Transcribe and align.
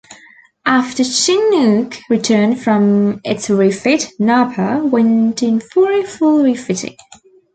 After 0.65 1.03
"Chinook" 1.03 1.95
returned 2.09 2.59
from 2.59 3.21
its 3.23 3.51
refit, 3.51 4.07
"Napa" 4.17 4.83
went 4.83 5.43
in 5.43 5.59
for 5.59 5.91
a 5.91 6.03
full 6.03 6.43
refitting. 6.43 6.95